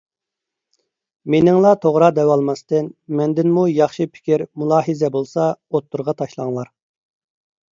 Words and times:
مېنىڭلا 1.33 1.73
توغرا 1.83 2.07
دەۋالماستىن، 2.19 2.89
مەندىنمۇ 3.19 3.67
ياخشى 3.73 4.09
پىكىر، 4.15 4.45
مۇلاھىزە 4.63 5.13
بولسا 5.19 5.47
ئوتتۇرىغا 5.53 6.17
تاشلاڭلار. 6.23 6.75